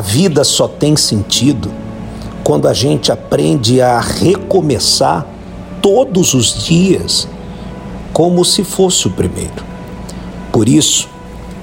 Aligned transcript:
A 0.00 0.02
vida 0.02 0.44
só 0.44 0.66
tem 0.66 0.96
sentido 0.96 1.70
quando 2.42 2.66
a 2.66 2.72
gente 2.72 3.12
aprende 3.12 3.82
a 3.82 4.00
recomeçar 4.00 5.26
todos 5.82 6.32
os 6.32 6.64
dias 6.64 7.28
como 8.10 8.42
se 8.42 8.64
fosse 8.64 9.06
o 9.06 9.10
primeiro. 9.10 9.62
Por 10.50 10.70
isso, 10.70 11.06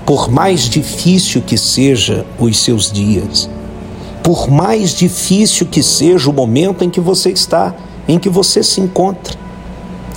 por 0.06 0.30
mais 0.30 0.70
difícil 0.70 1.42
que 1.42 1.58
seja 1.58 2.28
os 2.38 2.60
seus 2.60 2.92
dias, 2.92 3.50
por 4.22 4.48
mais 4.52 4.92
difícil 4.92 5.66
que 5.66 5.82
seja 5.82 6.30
o 6.30 6.34
momento 6.34 6.84
em 6.84 6.92
que 6.92 7.00
você 7.00 7.32
está, 7.32 7.74
em 8.08 8.20
que 8.20 8.30
você 8.30 8.62
se 8.62 8.80
encontra, 8.80 9.36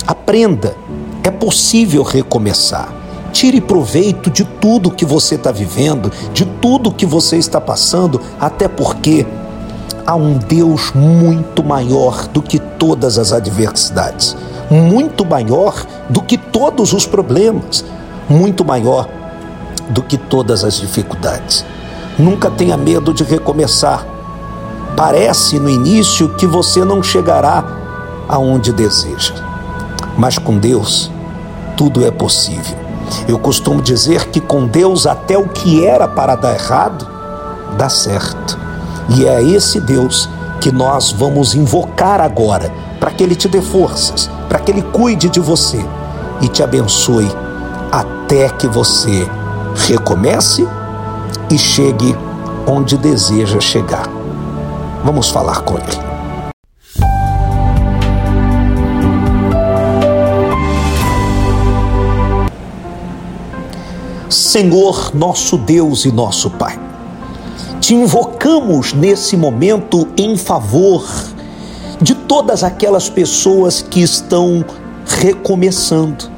aprenda, 0.05 0.77
é 1.23 1.31
possível 1.31 2.03
recomeçar. 2.03 3.00
Tire 3.31 3.61
proveito 3.61 4.29
de 4.29 4.43
tudo 4.43 4.91
que 4.91 5.05
você 5.05 5.35
está 5.35 5.51
vivendo, 5.51 6.11
de 6.33 6.45
tudo 6.45 6.91
que 6.91 7.05
você 7.05 7.37
está 7.37 7.59
passando, 7.59 8.21
até 8.39 8.67
porque 8.67 9.25
há 10.05 10.15
um 10.15 10.37
Deus 10.37 10.91
muito 10.93 11.63
maior 11.63 12.27
do 12.27 12.41
que 12.41 12.59
todas 12.59 13.17
as 13.17 13.31
adversidades, 13.31 14.35
muito 14.69 15.25
maior 15.25 15.85
do 16.09 16.21
que 16.21 16.37
todos 16.37 16.93
os 16.93 17.05
problemas, 17.05 17.85
muito 18.29 18.65
maior 18.65 19.07
do 19.89 20.01
que 20.01 20.17
todas 20.17 20.63
as 20.63 20.75
dificuldades. 20.75 21.65
Nunca 22.17 22.51
tenha 22.51 22.77
medo 22.77 23.13
de 23.13 23.23
recomeçar. 23.23 24.05
Parece 24.95 25.57
no 25.57 25.69
início 25.69 26.29
que 26.35 26.45
você 26.45 26.83
não 26.83 27.01
chegará 27.01 27.63
aonde 28.27 28.71
deseja, 28.71 29.33
mas 30.17 30.37
com 30.37 30.57
Deus 30.57 31.09
tudo 31.75 32.05
é 32.05 32.11
possível. 32.11 32.90
Eu 33.27 33.39
costumo 33.39 33.81
dizer 33.81 34.29
que 34.29 34.39
com 34.39 34.67
Deus 34.67 35.05
até 35.05 35.37
o 35.37 35.47
que 35.47 35.85
era 35.85 36.07
para 36.07 36.35
dar 36.35 36.53
errado 36.53 37.07
dá 37.77 37.89
certo. 37.89 38.57
E 39.09 39.25
é 39.25 39.41
esse 39.43 39.79
Deus 39.79 40.29
que 40.59 40.71
nós 40.71 41.11
vamos 41.11 41.55
invocar 41.55 42.21
agora, 42.21 42.71
para 42.99 43.11
que 43.11 43.23
Ele 43.23 43.35
te 43.35 43.47
dê 43.47 43.61
forças, 43.61 44.29
para 44.47 44.59
que 44.59 44.71
Ele 44.71 44.81
cuide 44.81 45.29
de 45.29 45.39
você 45.39 45.83
e 46.41 46.47
te 46.47 46.61
abençoe 46.63 47.29
até 47.91 48.47
que 48.49 48.67
você 48.67 49.27
recomece 49.87 50.67
e 51.49 51.57
chegue 51.57 52.15
onde 52.67 52.97
deseja 52.97 53.59
chegar. 53.59 54.07
Vamos 55.03 55.29
falar 55.29 55.61
com 55.61 55.77
Ele. 55.77 56.20
Senhor, 64.51 65.15
nosso 65.15 65.57
Deus 65.57 66.03
e 66.03 66.11
nosso 66.11 66.49
Pai, 66.49 66.77
te 67.79 67.95
invocamos 67.95 68.91
nesse 68.91 69.37
momento 69.37 70.09
em 70.17 70.35
favor 70.35 71.07
de 72.01 72.13
todas 72.13 72.61
aquelas 72.61 73.09
pessoas 73.09 73.81
que 73.81 74.01
estão 74.01 74.65
recomeçando, 75.05 76.29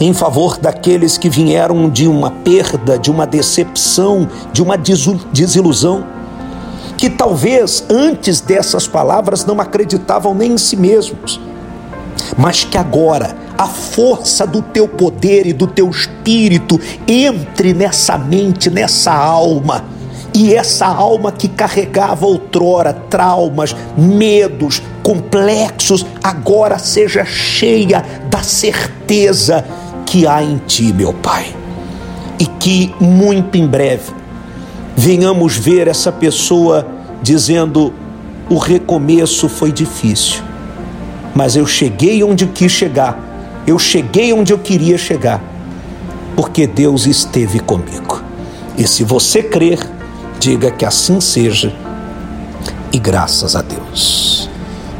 em 0.00 0.12
favor 0.12 0.58
daqueles 0.58 1.16
que 1.16 1.28
vieram 1.28 1.88
de 1.88 2.08
uma 2.08 2.32
perda, 2.32 2.98
de 2.98 3.08
uma 3.08 3.24
decepção, 3.24 4.28
de 4.52 4.60
uma 4.60 4.76
desilusão, 4.76 6.04
que 6.96 7.08
talvez 7.08 7.84
antes 7.88 8.40
dessas 8.40 8.88
palavras 8.88 9.44
não 9.44 9.60
acreditavam 9.60 10.34
nem 10.34 10.54
em 10.54 10.58
si 10.58 10.74
mesmos, 10.74 11.40
mas 12.36 12.64
que 12.64 12.78
agora 12.78 13.36
a 13.56 13.66
força 13.66 14.46
do 14.46 14.62
teu 14.62 14.86
poder 14.86 15.46
e 15.46 15.52
do 15.52 15.66
teu 15.66 15.88
espírito 15.90 16.80
entre 17.06 17.72
nessa 17.72 18.18
mente, 18.18 18.70
nessa 18.70 19.12
alma. 19.12 19.84
E 20.34 20.54
essa 20.54 20.86
alma 20.86 21.32
que 21.32 21.48
carregava 21.48 22.26
outrora 22.26 22.92
traumas, 22.92 23.74
medos, 23.96 24.82
complexos, 25.02 26.04
agora 26.22 26.78
seja 26.78 27.24
cheia 27.24 28.04
da 28.28 28.42
certeza 28.42 29.64
que 30.04 30.26
há 30.26 30.42
em 30.42 30.58
ti, 30.66 30.92
meu 30.92 31.14
Pai. 31.14 31.54
E 32.38 32.44
que 32.44 32.94
muito 33.00 33.56
em 33.56 33.66
breve 33.66 34.12
venhamos 34.96 35.56
ver 35.56 35.88
essa 35.88 36.10
pessoa 36.10 36.86
dizendo: 37.22 37.92
o 38.48 38.58
recomeço 38.58 39.48
foi 39.48 39.70
difícil, 39.70 40.42
mas 41.36 41.54
eu 41.54 41.66
cheguei 41.66 42.24
onde 42.24 42.46
quis 42.46 42.72
chegar 42.72 43.26
eu 43.66 43.80
cheguei 43.80 44.32
onde 44.32 44.52
eu 44.52 44.58
queria 44.58 44.96
chegar, 44.96 45.42
porque 46.36 46.68
Deus 46.68 47.04
esteve 47.04 47.58
comigo. 47.58 48.22
E 48.78 48.86
se 48.86 49.02
você 49.02 49.42
crer, 49.42 49.80
diga 50.38 50.70
que 50.70 50.84
assim 50.84 51.20
seja, 51.20 51.74
e 52.92 52.98
graças 52.98 53.56
a 53.56 53.62
Deus. 53.62 54.48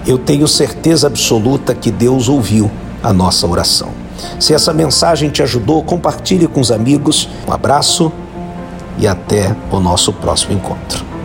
Eu 0.04 0.18
tenho 0.18 0.48
certeza 0.48 1.06
absoluta 1.06 1.74
que 1.74 1.92
Deus 1.92 2.28
ouviu 2.28 2.70
a 3.02 3.12
nossa 3.12 3.46
oração. 3.46 3.90
Se 4.40 4.52
essa 4.52 4.72
mensagem 4.72 5.30
te 5.30 5.42
ajudou, 5.42 5.82
compartilhe 5.84 6.48
com 6.48 6.60
os 6.60 6.72
amigos. 6.72 7.28
Um 7.46 7.52
abraço 7.52 8.10
e 8.98 9.06
até 9.06 9.54
o 9.70 9.78
nosso 9.78 10.12
próximo 10.12 10.54
encontro. 10.54 11.15